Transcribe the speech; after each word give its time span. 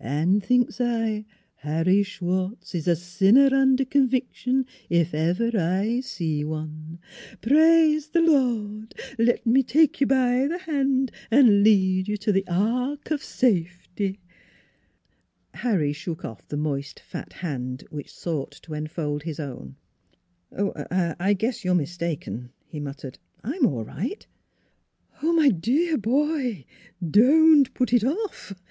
An' 0.00 0.40
thinks, 0.40 0.80
s' 0.80 0.80
I, 0.80 1.26
Harry 1.56 2.02
Schwartz 2.02 2.74
is 2.74 2.88
a 2.88 2.96
sinner 2.96 3.50
under 3.54 3.84
conviction, 3.84 4.64
if 4.88 5.12
ever 5.12 5.50
I 5.54 6.00
see 6.00 6.42
one. 6.44 6.98
Praise 7.42 8.08
th' 8.08 8.22
Lord! 8.22 8.94
Let 9.18 9.44
me 9.44 9.62
take 9.62 10.00
you 10.00 10.06
b' 10.06 10.48
th' 10.48 10.62
hand 10.62 11.12
an' 11.30 11.62
lead 11.62 12.08
you 12.08 12.16
t' 12.16 12.32
th' 12.32 12.44
ark 12.48 13.10
of 13.10 13.22
safety." 13.22 14.18
Harry 15.52 15.92
shook 15.92 16.24
off 16.24 16.48
the 16.48 16.56
moist, 16.56 16.98
fat 16.98 17.34
hand 17.34 17.84
which 17.90 18.14
sought 18.14 18.52
to 18.62 18.72
enfold 18.72 19.24
his 19.24 19.38
own." 19.38 19.76
Oh, 20.56 20.72
I 21.20 21.34
guess 21.34 21.66
you're 21.66 21.74
mistaken," 21.74 22.48
he 22.66 22.80
muttered." 22.80 23.18
I'm 23.44 23.66
all 23.66 23.84
right."" 23.84 24.26
Oh, 25.22 25.34
my 25.34 25.50
de 25.50 25.90
ar 25.90 25.98
boy, 25.98 26.64
don't 27.06 27.74
put 27.74 27.92
it 27.92 28.04
off 28.04 28.54